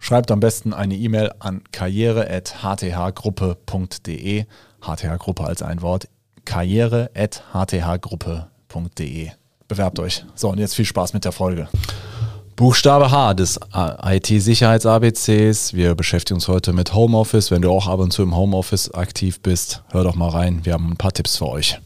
[0.00, 4.46] Schreibt am besten eine E-Mail an karriere.hthgruppe.de.
[4.80, 6.08] HTH-Gruppe als ein Wort.
[6.46, 9.30] karriere.hthgruppe.de.
[9.68, 10.24] Bewerbt euch.
[10.34, 11.68] So, und jetzt viel Spaß mit der Folge.
[12.56, 15.74] Buchstabe H des IT-Sicherheits-ABCs.
[15.74, 17.50] Wir beschäftigen uns heute mit Homeoffice.
[17.50, 20.64] Wenn du auch ab und zu im Homeoffice aktiv bist, hör doch mal rein.
[20.64, 21.78] Wir haben ein paar Tipps für euch.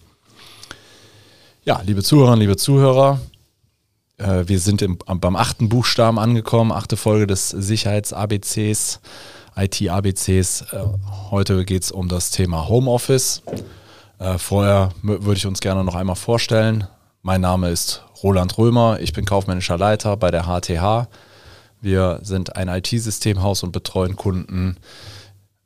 [1.65, 3.19] Ja, liebe Zuhörerinnen, liebe Zuhörer,
[4.19, 9.01] äh, wir sind im, beim achten Buchstaben angekommen, achte Folge des Sicherheits-ABCs,
[9.57, 10.63] IT-ABCs.
[10.73, 10.85] Äh,
[11.31, 13.43] heute geht es um das Thema Homeoffice.
[14.19, 16.87] Äh, vorher würde ich uns gerne noch einmal vorstellen.
[17.23, 21.09] Mein Name ist Roland Römer, ich bin kaufmännischer Leiter bei der HTH.
[21.81, 24.77] Wir sind ein IT-Systemhaus und betreuen Kunden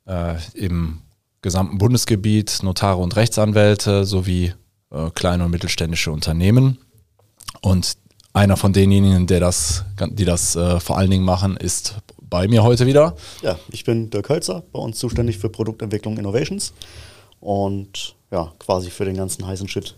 [0.05, 1.01] äh, im
[1.41, 4.53] gesamten Bundesgebiet, Notare und Rechtsanwälte sowie
[4.91, 6.79] äh, kleine und mittelständische Unternehmen.
[7.61, 7.97] Und
[8.39, 12.63] einer von denjenigen, der das, die das äh, vor allen Dingen machen, ist bei mir
[12.63, 13.15] heute wieder.
[13.41, 16.73] Ja, ich bin Dirk Hölzer, bei uns zuständig für Produktentwicklung Innovations
[17.41, 19.95] und ja, quasi für den ganzen heißen Shit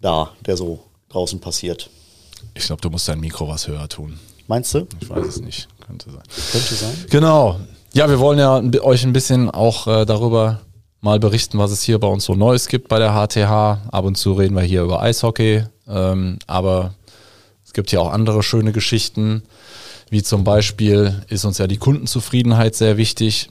[0.00, 1.88] da, der so draußen passiert.
[2.54, 4.18] Ich glaube, du musst dein Mikro was höher tun.
[4.48, 4.86] Meinst du?
[5.00, 5.68] Ich weiß es nicht.
[5.86, 6.22] Könnte sein.
[6.52, 7.04] Könnte sein.
[7.10, 7.60] Genau.
[7.92, 10.60] Ja, wir wollen ja euch ein bisschen auch äh, darüber
[11.00, 13.78] mal berichten, was es hier bei uns so Neues gibt bei der HTH.
[13.92, 16.94] Ab und zu reden wir hier über Eishockey, ähm, aber
[17.74, 19.42] gibt ja auch andere schöne Geschichten,
[20.08, 23.50] wie zum Beispiel ist uns ja die Kundenzufriedenheit sehr wichtig.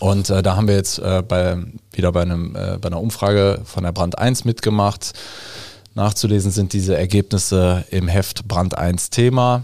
[0.00, 1.56] Und äh, da haben wir jetzt äh, bei,
[1.92, 5.12] wieder bei, einem, äh, bei einer Umfrage von der Brand 1 mitgemacht.
[5.94, 9.62] Nachzulesen sind diese Ergebnisse im Heft Brand 1 Thema.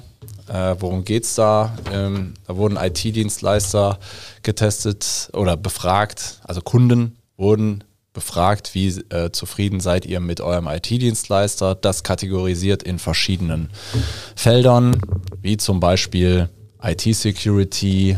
[0.48, 1.76] Äh, worum geht es da?
[1.92, 3.98] Ähm, da wurden IT-Dienstleister
[4.42, 11.74] getestet oder befragt, also Kunden wurden befragt, wie äh, zufrieden seid ihr mit eurem IT-Dienstleister.
[11.74, 13.70] Das kategorisiert in verschiedenen
[14.34, 15.00] Feldern,
[15.40, 16.48] wie zum Beispiel
[16.82, 18.16] IT-Security,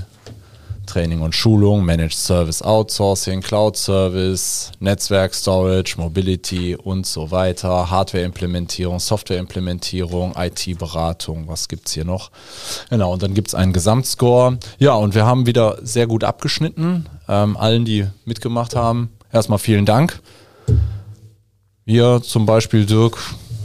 [0.87, 8.99] Training und Schulung, Managed Service Outsourcing, Cloud Service, Netzwerk Storage, Mobility und so weiter, Hardware-Implementierung,
[8.99, 12.31] Software-Implementierung, IT-Beratung, was gibt es hier noch?
[12.91, 14.59] Genau, und dann gibt es einen Gesamtscore.
[14.79, 17.09] Ja, und wir haben wieder sehr gut abgeschnitten.
[17.29, 20.21] Ähm, allen, die mitgemacht haben, erstmal vielen Dank.
[21.85, 23.19] Wir zum Beispiel, Dirk,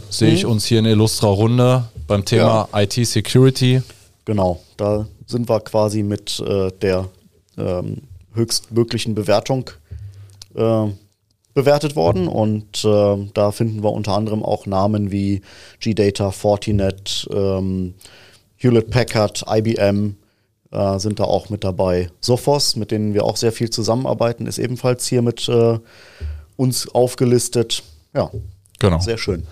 [0.09, 0.51] sehe ich mhm.
[0.51, 2.81] uns hier in Illustra Runde beim Thema ja.
[2.81, 3.83] IT-Security.
[4.25, 7.07] Genau, da sind wir quasi mit äh, der
[7.57, 8.01] ähm,
[8.33, 9.69] höchstmöglichen Bewertung
[10.55, 10.87] äh,
[11.53, 15.41] bewertet worden und äh, da finden wir unter anderem auch Namen wie
[15.79, 17.95] G-Data, Fortinet, ähm,
[18.57, 20.15] Hewlett Packard, IBM
[20.71, 22.09] äh, sind da auch mit dabei.
[22.21, 25.79] Sophos, mit denen wir auch sehr viel zusammenarbeiten, ist ebenfalls hier mit äh,
[26.55, 27.83] uns aufgelistet.
[28.13, 28.29] Ja,
[28.79, 28.99] genau.
[28.99, 29.47] sehr schön.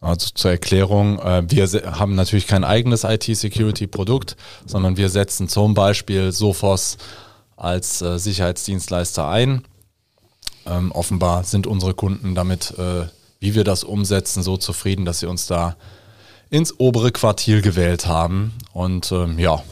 [0.00, 4.36] Also zur Erklärung, äh, wir haben natürlich kein eigenes IT-Security-Produkt,
[4.66, 6.98] sondern wir setzen zum Beispiel Sophos
[7.56, 9.62] als äh, Sicherheitsdienstleister ein.
[10.66, 13.06] Ähm, offenbar sind unsere Kunden damit, äh,
[13.38, 15.76] wie wir das umsetzen, so zufrieden, dass sie uns da
[16.50, 18.52] ins obere Quartil gewählt haben.
[18.72, 19.62] Und ähm, ja,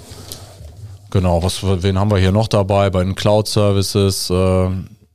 [1.11, 2.91] genau, was, wen haben wir hier noch dabei?
[2.91, 4.31] Bei den Cloud Services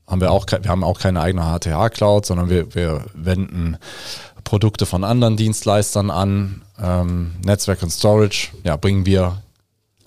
[0.07, 3.77] haben wir auch, wir haben auch keine eigene HTH-Cloud, sondern wir, wir wenden
[4.43, 6.61] Produkte von anderen Dienstleistern an.
[6.81, 9.41] Ähm, Netzwerk und Storage ja, bringen wir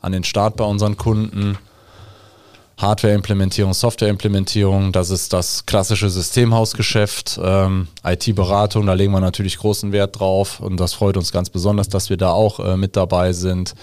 [0.00, 1.58] an den Start bei unseren Kunden.
[2.78, 7.38] Hardware-Implementierung, Software-Implementierung, das ist das klassische Systemhausgeschäft.
[7.42, 11.88] Ähm, IT-Beratung, da legen wir natürlich großen Wert drauf und das freut uns ganz besonders,
[11.88, 13.74] dass wir da auch äh, mit dabei sind.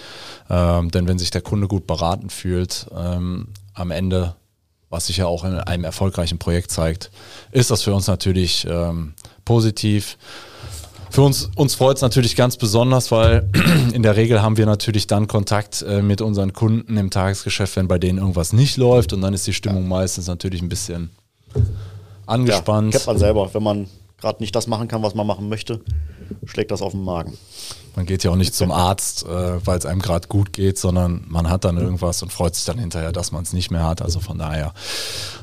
[0.50, 4.36] Ähm, denn wenn sich der Kunde gut beraten fühlt, ähm, am Ende,
[4.90, 7.12] was sich ja auch in einem erfolgreichen Projekt zeigt,
[7.52, 9.14] ist das für uns natürlich ähm,
[9.44, 10.18] positiv.
[11.16, 13.50] Für uns, uns freut es natürlich ganz besonders, weil
[13.94, 17.88] in der Regel haben wir natürlich dann Kontakt äh, mit unseren Kunden im Tagesgeschäft, wenn
[17.88, 19.88] bei denen irgendwas nicht läuft und dann ist die Stimmung ja.
[19.88, 21.10] meistens natürlich ein bisschen
[22.26, 22.94] angespannt.
[22.94, 25.80] Ja, kennt man selber, wenn man gerade nicht das machen kann, was man machen möchte,
[26.48, 27.38] schlägt das auf den Magen.
[27.96, 31.24] Man geht ja auch nicht zum Arzt, äh, weil es einem gerade gut geht, sondern
[31.28, 34.02] man hat dann irgendwas und freut sich dann hinterher, dass man es nicht mehr hat.
[34.02, 34.74] Also von daher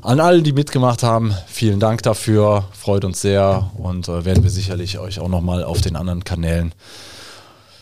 [0.03, 4.51] an alle, die mitgemacht haben, vielen Dank dafür, freut uns sehr und äh, werden wir
[4.51, 6.75] sicherlich euch auch nochmal auf den anderen Kanälen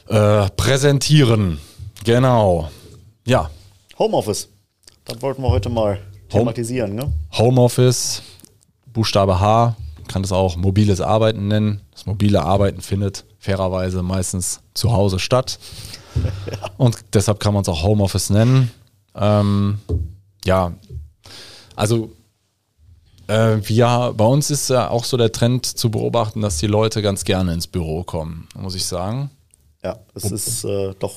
[0.08, 1.58] äh, präsentieren.
[2.04, 2.70] Genau.
[3.26, 3.50] Ja.
[3.98, 4.48] Homeoffice.
[5.04, 6.94] das wollten wir heute mal thematisieren.
[6.94, 7.12] Ne?
[7.32, 8.22] Homeoffice,
[8.86, 9.76] Buchstabe H,
[10.06, 11.80] kann das auch mobiles Arbeiten nennen.
[11.90, 15.58] Das mobile Arbeiten findet fairerweise meistens zu Hause statt.
[16.76, 18.70] Und deshalb kann man es auch Homeoffice nennen.
[19.14, 19.78] Ähm,
[20.44, 20.72] ja,
[21.74, 22.12] also
[23.26, 27.00] äh, wir, bei uns ist ja auch so der Trend zu beobachten, dass die Leute
[27.02, 29.30] ganz gerne ins Büro kommen, muss ich sagen.
[29.82, 31.14] Ja, es ist äh, doch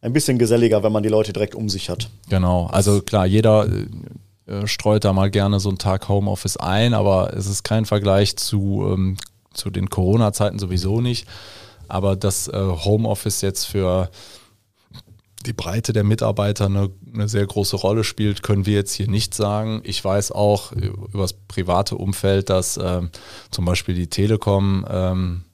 [0.00, 2.08] ein bisschen geselliger, wenn man die Leute direkt um sich hat.
[2.28, 3.66] Genau, also klar, jeder
[4.46, 8.36] äh, streut da mal gerne so einen Tag Homeoffice ein, aber es ist kein Vergleich
[8.36, 9.16] zu, ähm,
[9.56, 11.26] zu den Corona-Zeiten sowieso nicht.
[11.88, 14.10] Aber das äh, Homeoffice jetzt für
[15.44, 19.34] die Breite der Mitarbeiter eine, eine, sehr große Rolle spielt, können wir jetzt hier nicht
[19.34, 19.80] sagen.
[19.84, 23.10] Ich weiß auch über das private Umfeld, dass ähm,
[23.50, 25.44] zum Beispiel die Telekom ähm,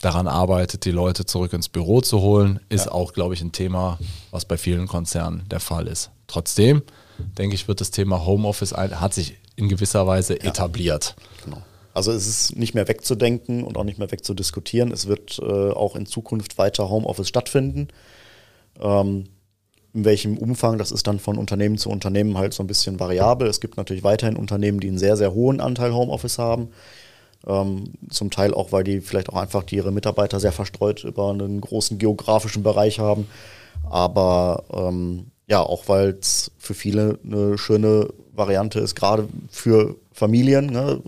[0.00, 2.92] daran arbeitet, die Leute zurück ins Büro zu holen, ist ja.
[2.92, 3.98] auch, glaube ich, ein Thema,
[4.30, 6.10] was bei vielen Konzernen der Fall ist.
[6.26, 6.82] Trotzdem,
[7.18, 10.50] denke ich, wird das Thema Homeoffice hat sich in gewisser Weise ja.
[10.50, 11.14] etabliert.
[11.44, 11.62] Genau.
[11.94, 14.92] Also es ist nicht mehr wegzudenken und auch nicht mehr wegzudiskutieren.
[14.92, 17.88] Es wird äh, auch in Zukunft weiter Homeoffice stattfinden.
[18.80, 19.24] Ähm,
[19.94, 23.46] in welchem Umfang, das ist dann von Unternehmen zu Unternehmen halt so ein bisschen variabel.
[23.46, 26.68] Es gibt natürlich weiterhin Unternehmen, die einen sehr, sehr hohen Anteil Homeoffice haben.
[27.46, 31.60] Ähm, zum Teil auch, weil die vielleicht auch einfach ihre Mitarbeiter sehr verstreut über einen
[31.60, 33.26] großen geografischen Bereich haben.
[33.90, 40.66] Aber ähm, ja, auch weil es für viele eine schöne Variante ist, gerade für Familien,
[40.66, 41.02] ne,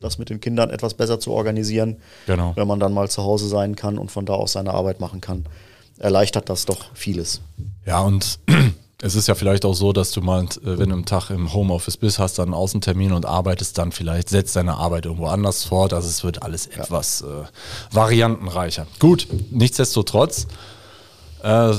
[0.00, 1.96] das mit den Kindern etwas besser zu organisieren,
[2.26, 2.52] genau.
[2.54, 5.20] wenn man dann mal zu Hause sein kann und von da aus seine Arbeit machen
[5.20, 5.46] kann.
[5.98, 7.40] Erleichtert das doch vieles.
[7.84, 8.38] Ja, und
[9.02, 11.52] es ist ja vielleicht auch so, dass du mal, äh, wenn du einen Tag im
[11.52, 15.64] Homeoffice bist, hast dann einen Außentermin und arbeitest dann vielleicht, setzt deine Arbeit irgendwo anders
[15.64, 15.92] fort.
[15.92, 16.84] Also es wird alles ja.
[16.84, 17.26] etwas äh,
[17.90, 18.86] variantenreicher.
[19.00, 20.46] Gut, nichtsdestotrotz,
[21.42, 21.74] äh,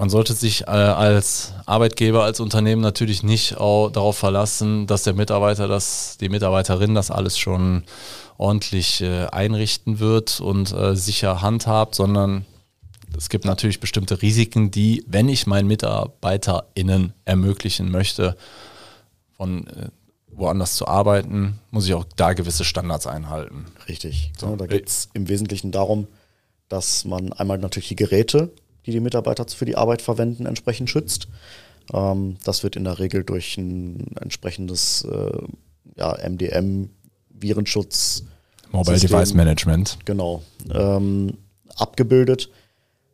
[0.00, 5.68] man sollte sich äh, als Arbeitgeber, als Unternehmen natürlich nicht darauf verlassen, dass der Mitarbeiter,
[5.68, 7.84] das, die Mitarbeiterin das alles schon
[8.38, 12.46] ordentlich äh, einrichten wird und äh, sicher handhabt, sondern
[13.14, 18.38] es gibt natürlich bestimmte Risiken, die, wenn ich meinen MitarbeiterInnen ermöglichen möchte,
[19.36, 19.66] von
[20.28, 23.66] woanders zu arbeiten, muss ich auch da gewisse Standards einhalten.
[23.86, 24.32] Richtig.
[24.38, 24.56] So.
[24.56, 26.06] Da geht es im Wesentlichen darum,
[26.70, 28.50] dass man einmal natürlich die Geräte,
[28.86, 31.28] die die Mitarbeiter für die Arbeit verwenden, entsprechend schützt.
[31.92, 35.38] Ähm, das wird in der Regel durch ein entsprechendes äh,
[35.96, 36.90] ja, MDM,
[37.30, 38.24] Virenschutz,
[38.72, 39.98] Mobile System, Device Management.
[40.04, 40.42] Genau.
[40.72, 41.34] Ähm,
[41.76, 42.50] abgebildet.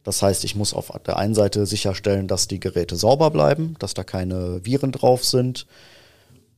[0.03, 3.95] Das heißt, ich muss auf der einen Seite sicherstellen, dass die Geräte sauber bleiben, dass
[3.95, 5.67] da keine Viren drauf sind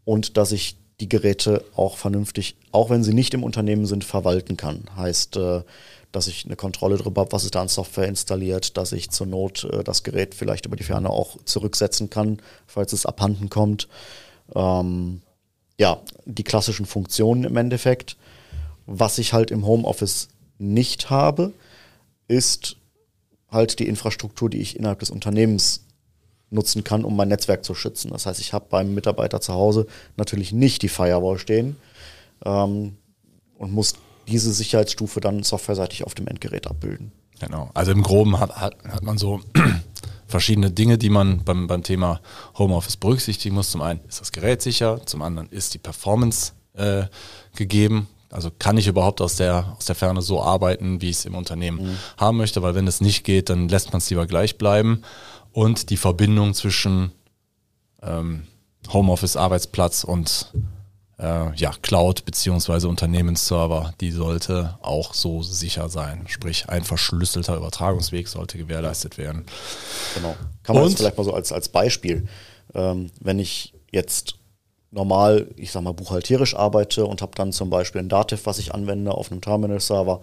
[0.04, 4.56] und dass ich die Geräte auch vernünftig, auch wenn sie nicht im Unternehmen sind, verwalten
[4.56, 4.84] kann.
[4.96, 5.62] Heißt, äh,
[6.12, 9.26] dass ich eine Kontrolle darüber habe, was ist da an Software installiert, dass ich zur
[9.26, 13.88] Not äh, das Gerät vielleicht über die Ferne auch zurücksetzen kann, falls es abhanden kommt.
[14.54, 15.22] Ähm,
[15.78, 18.16] ja, die klassischen Funktionen im Endeffekt.
[18.86, 20.28] Was ich halt im Homeoffice
[20.58, 21.52] nicht habe,
[22.26, 22.76] ist
[23.50, 25.84] halt die Infrastruktur, die ich innerhalb des Unternehmens
[26.50, 28.10] nutzen kann, um mein Netzwerk zu schützen.
[28.10, 31.76] Das heißt, ich habe beim Mitarbeiter zu Hause natürlich nicht die Firewall stehen
[32.44, 32.96] ähm,
[33.58, 33.94] und muss
[34.28, 37.12] diese Sicherheitsstufe dann softwareseitig auf dem Endgerät abbilden.
[37.40, 37.70] Genau.
[37.74, 39.40] Also im Groben hat, hat, hat man so
[40.26, 42.20] verschiedene Dinge, die man beim, beim Thema
[42.56, 43.70] Homeoffice berücksichtigen muss.
[43.70, 47.04] Zum einen ist das Gerät sicher, zum anderen ist die Performance äh,
[47.56, 48.08] gegeben.
[48.30, 51.34] Also kann ich überhaupt aus der, aus der Ferne so arbeiten, wie ich es im
[51.34, 51.96] Unternehmen mhm.
[52.18, 55.02] haben möchte, weil wenn es nicht geht, dann lässt man es lieber gleich bleiben.
[55.52, 57.12] Und die Verbindung zwischen
[58.02, 58.46] ähm,
[58.92, 60.52] Homeoffice, Arbeitsplatz und
[61.18, 66.24] äh, ja, Cloud beziehungsweise Unternehmensserver, die sollte auch so sicher sein.
[66.28, 69.44] Sprich, ein verschlüsselter Übertragungsweg sollte gewährleistet werden.
[70.14, 70.36] Genau.
[70.62, 72.28] Kann man und, das vielleicht mal so als, als Beispiel,
[72.74, 74.36] ähm, wenn ich jetzt
[74.90, 78.74] normal, ich sag mal, buchhalterisch arbeite und habe dann zum Beispiel ein Dativ, was ich
[78.74, 80.20] anwende auf einem Terminal-Server.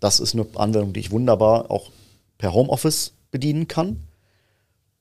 [0.00, 1.90] Das ist eine Anwendung, die ich wunderbar auch
[2.38, 4.08] per Homeoffice bedienen kann.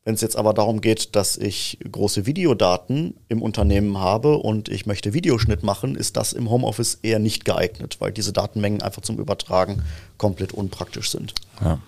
[0.03, 4.87] Wenn es jetzt aber darum geht, dass ich große Videodaten im Unternehmen habe und ich
[4.87, 9.19] möchte Videoschnitt machen, ist das im Homeoffice eher nicht geeignet, weil diese Datenmengen einfach zum
[9.19, 9.83] Übertragen
[10.17, 11.35] komplett unpraktisch sind.
[11.63, 11.79] Ja.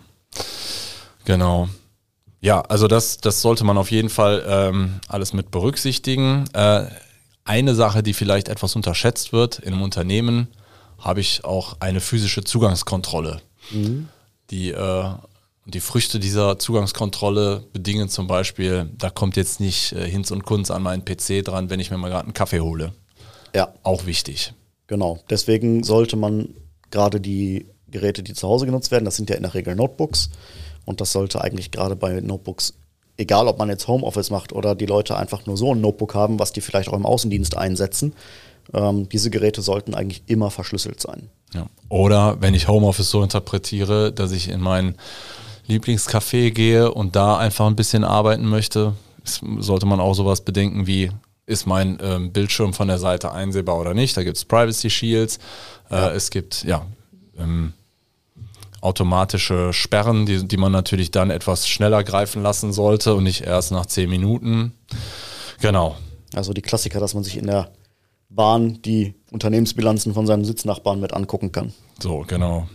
[1.25, 1.69] Genau.
[2.39, 6.45] Ja, also das, das sollte man auf jeden Fall ähm, alles mit berücksichtigen.
[6.53, 6.87] Äh,
[7.45, 10.47] eine Sache, die vielleicht etwas unterschätzt wird, in einem Unternehmen
[10.99, 13.41] habe ich auch eine physische Zugangskontrolle.
[13.71, 14.07] Mhm.
[14.49, 15.05] Die, äh,
[15.65, 20.71] die Früchte dieser Zugangskontrolle bedingen zum Beispiel, da kommt jetzt nicht äh, Hinz und Kunz
[20.71, 22.93] an meinen PC dran, wenn ich mir mal gerade einen Kaffee hole.
[23.55, 23.73] Ja.
[23.83, 24.53] Auch wichtig.
[24.87, 25.19] Genau.
[25.29, 26.49] Deswegen sollte man
[26.91, 30.29] gerade die Geräte, die zu Hause genutzt werden, das sind ja in der Regel Notebooks.
[30.85, 32.73] Und das sollte eigentlich gerade bei Notebooks
[33.17, 36.39] egal ob man jetzt Homeoffice macht oder die Leute einfach nur so ein Notebook haben,
[36.39, 38.13] was die vielleicht auch im Außendienst einsetzen,
[38.73, 41.29] ähm, diese Geräte sollten eigentlich immer verschlüsselt sein.
[41.53, 41.67] Ja.
[41.89, 44.95] Oder wenn ich Homeoffice so interpretiere, dass ich in mein
[45.67, 48.93] Lieblingscafé gehe und da einfach ein bisschen arbeiten möchte,
[49.59, 51.09] sollte man auch sowas bedenken wie,
[51.45, 54.15] ist mein ähm, Bildschirm von der Seite einsehbar oder nicht?
[54.15, 55.39] Da gibt es Privacy Shields,
[55.89, 56.11] äh, ja.
[56.11, 56.85] es gibt ja
[57.37, 57.73] ähm,
[58.81, 63.71] automatische Sperren, die, die man natürlich dann etwas schneller greifen lassen sollte und nicht erst
[63.71, 64.73] nach zehn Minuten.
[65.61, 65.95] Genau.
[66.33, 67.71] Also die Klassiker, dass man sich in der
[68.29, 71.73] Bahn die Unternehmensbilanzen von seinem Sitznachbarn mit angucken kann.
[72.01, 72.67] So, genau.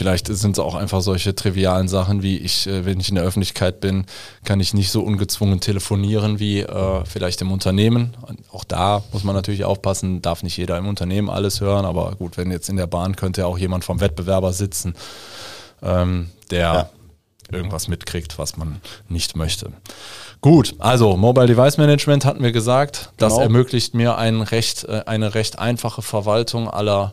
[0.00, 3.24] Vielleicht sind es auch einfach solche trivialen Sachen wie ich, äh, wenn ich in der
[3.24, 4.06] Öffentlichkeit bin,
[4.46, 8.16] kann ich nicht so ungezwungen telefonieren wie äh, vielleicht im Unternehmen.
[8.50, 12.38] Auch da muss man natürlich aufpassen, darf nicht jeder im Unternehmen alles hören, aber gut,
[12.38, 14.94] wenn jetzt in der Bahn könnte ja auch jemand vom Wettbewerber sitzen,
[15.82, 16.90] ähm, der ja.
[17.52, 18.80] irgendwas mitkriegt, was man
[19.10, 19.70] nicht möchte.
[20.40, 23.42] Gut, also Mobile Device Management hatten wir gesagt, das genau.
[23.42, 27.12] ermöglicht mir ein recht, äh, eine recht einfache Verwaltung aller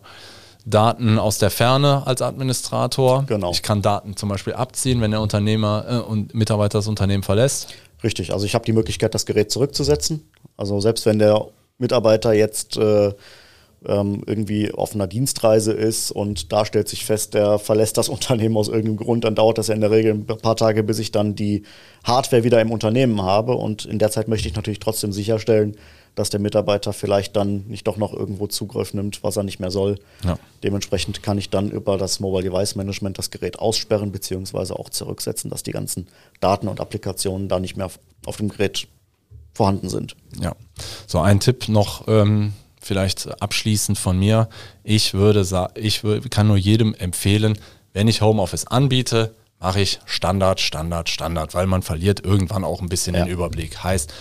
[0.70, 3.24] Daten aus der Ferne als Administrator.
[3.26, 3.52] Genau.
[3.52, 7.74] Ich kann Daten zum Beispiel abziehen, wenn der Unternehmer äh, und Mitarbeiter das Unternehmen verlässt.
[8.04, 10.30] Richtig, also ich habe die Möglichkeit, das Gerät zurückzusetzen.
[10.58, 11.48] Also selbst wenn der
[11.78, 13.14] Mitarbeiter jetzt äh,
[13.86, 18.58] ähm, irgendwie auf einer Dienstreise ist und da stellt sich fest, der verlässt das Unternehmen
[18.58, 21.14] aus irgendeinem Grund, dann dauert das ja in der Regel ein paar Tage, bis ich
[21.14, 21.64] dann die
[22.04, 23.54] Hardware wieder im Unternehmen habe.
[23.54, 25.78] Und in der Zeit möchte ich natürlich trotzdem sicherstellen,
[26.18, 29.70] dass der Mitarbeiter vielleicht dann nicht doch noch irgendwo Zugriff nimmt, was er nicht mehr
[29.70, 30.00] soll.
[30.24, 30.40] Ja.
[30.64, 35.52] Dementsprechend kann ich dann über das Mobile Device Management das Gerät aussperren beziehungsweise auch zurücksetzen,
[35.52, 36.08] dass die ganzen
[36.40, 38.88] Daten und Applikationen da nicht mehr auf, auf dem Gerät
[39.54, 40.16] vorhanden sind.
[40.42, 40.56] Ja,
[41.06, 44.50] so ein Tipp noch ähm, vielleicht abschließend von mir.
[44.84, 45.46] Ich würde
[45.76, 47.60] ich kann nur jedem empfehlen,
[47.94, 52.90] wenn ich Homeoffice anbiete, mache ich Standard, Standard, Standard, weil man verliert irgendwann auch ein
[52.90, 53.24] bisschen ja.
[53.24, 53.84] den Überblick.
[53.84, 54.12] Heißt,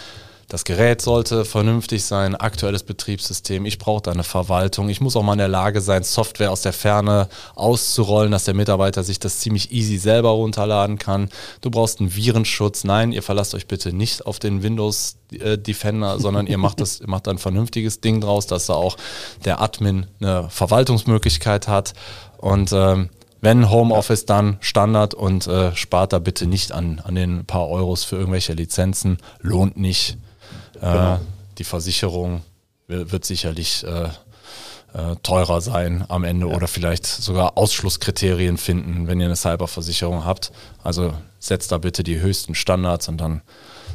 [0.48, 3.66] das Gerät sollte vernünftig sein, aktuelles Betriebssystem.
[3.66, 4.88] Ich brauche da eine Verwaltung.
[4.88, 8.54] Ich muss auch mal in der Lage sein, Software aus der Ferne auszurollen, dass der
[8.54, 11.30] Mitarbeiter sich das ziemlich easy selber runterladen kann.
[11.62, 12.84] Du brauchst einen Virenschutz.
[12.84, 17.00] Nein, ihr verlasst euch bitte nicht auf den Windows äh, Defender, sondern ihr macht das,
[17.04, 18.96] macht ein vernünftiges Ding draus, dass da auch
[19.44, 21.94] der Admin eine Verwaltungsmöglichkeit hat.
[22.38, 23.08] Und ähm,
[23.40, 28.04] wenn Homeoffice dann Standard und äh, spart da bitte nicht an, an den paar Euros
[28.04, 29.18] für irgendwelche Lizenzen.
[29.40, 30.18] Lohnt nicht.
[30.80, 31.14] Genau.
[31.14, 31.18] Äh,
[31.58, 32.42] die Versicherung
[32.88, 34.08] wird sicherlich äh,
[34.96, 36.54] äh, teurer sein am Ende ja.
[36.54, 40.52] oder vielleicht sogar Ausschlusskriterien finden, wenn ihr eine Cyberversicherung habt.
[40.82, 43.42] Also setzt da bitte die höchsten Standards und dann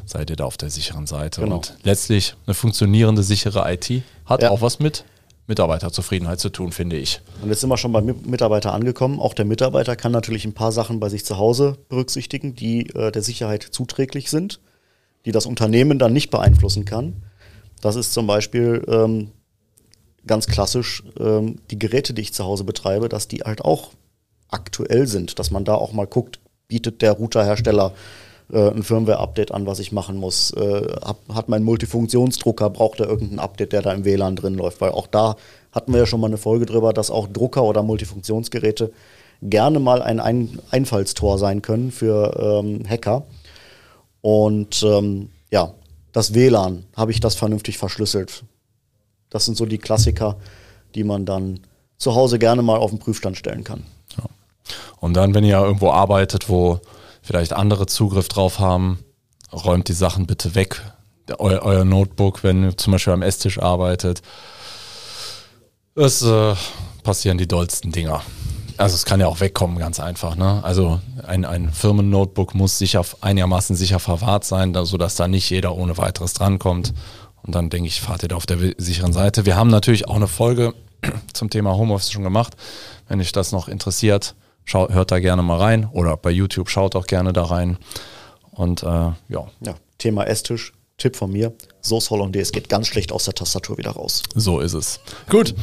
[0.06, 1.42] seid ihr da auf der sicheren Seite.
[1.42, 1.56] Genau.
[1.56, 4.50] Und letztlich eine funktionierende, sichere IT hat ja.
[4.50, 5.06] auch was mit
[5.48, 7.22] Mitarbeiterzufriedenheit zu tun, finde ich.
[7.42, 9.20] Und jetzt sind wir schon beim Mitarbeiter angekommen.
[9.20, 13.12] Auch der Mitarbeiter kann natürlich ein paar Sachen bei sich zu Hause berücksichtigen, die äh,
[13.12, 14.60] der Sicherheit zuträglich sind
[15.26, 17.14] die das Unternehmen dann nicht beeinflussen kann.
[17.82, 19.32] Das ist zum Beispiel ähm,
[20.26, 23.90] ganz klassisch ähm, die Geräte, die ich zu Hause betreibe, dass die halt auch
[24.50, 27.94] aktuell sind, dass man da auch mal guckt, bietet der Routerhersteller
[28.52, 30.52] äh, ein Firmware-Update an, was ich machen muss.
[30.52, 34.82] Äh, hab, hat mein Multifunktionsdrucker, braucht er irgendein Update, der da im WLAN drin läuft,
[34.82, 35.36] weil auch da
[35.72, 38.92] hatten wir ja schon mal eine Folge drüber, dass auch Drucker oder Multifunktionsgeräte
[39.42, 43.24] gerne mal ein, ein Einfallstor sein können für ähm, Hacker.
[44.22, 45.74] Und ähm, ja,
[46.12, 48.44] das WLAN, habe ich das vernünftig verschlüsselt?
[49.30, 50.38] Das sind so die Klassiker,
[50.94, 51.62] die man dann
[51.98, 53.84] zu Hause gerne mal auf den Prüfstand stellen kann.
[54.18, 54.26] Ja.
[55.00, 56.80] Und dann, wenn ihr irgendwo arbeitet, wo
[57.22, 59.00] vielleicht andere Zugriff drauf haben,
[59.54, 60.82] räumt die Sachen bitte weg.
[61.40, 64.22] Eu euer Notebook, wenn ihr zum Beispiel am Esstisch arbeitet.
[65.96, 66.56] Es äh,
[67.04, 68.22] passieren die dollsten Dinger.
[68.82, 70.36] Also es kann ja auch wegkommen, ganz einfach.
[70.36, 70.64] Ne?
[70.64, 75.76] Also ein, ein Firmen-Notebook muss sicher, einigermaßen sicher verwahrt sein, da, sodass da nicht jeder
[75.76, 76.94] ohne weiteres drankommt.
[77.44, 79.46] Und dann denke ich, fahrt ihr da auf der sicheren Seite.
[79.46, 80.74] Wir haben natürlich auch eine Folge
[81.34, 82.56] zum Thema Homeoffice schon gemacht.
[83.08, 84.36] Wenn euch das noch interessiert,
[84.66, 87.78] schaut, hört da gerne mal rein oder bei YouTube schaut auch gerne da rein.
[88.52, 89.16] Und äh, ja.
[89.30, 89.76] ja.
[89.98, 94.24] Thema Esstisch, Tipp von mir, Sauce Hollandaise geht ganz schlecht aus der Tastatur wieder raus.
[94.34, 95.00] So ist es.
[95.30, 95.54] Gut,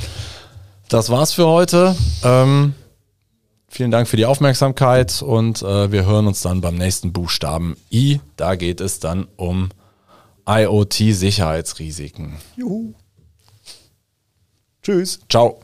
[0.89, 1.97] das war's für heute.
[2.23, 2.75] Ähm,
[3.71, 8.21] Vielen Dank für die Aufmerksamkeit und äh, wir hören uns dann beim nächsten Buchstaben I.
[8.37, 9.69] Da geht es dann um
[10.47, 12.39] IoT-Sicherheitsrisiken.
[12.57, 12.95] Juhu.
[14.83, 15.21] Tschüss.
[15.29, 15.61] Ciao.